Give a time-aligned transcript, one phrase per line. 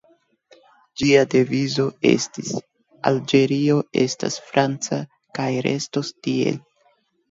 [1.01, 2.51] Ĝia devizo estis
[3.13, 5.03] "Alĝerio estas franca
[5.41, 6.65] kaj restos tiel".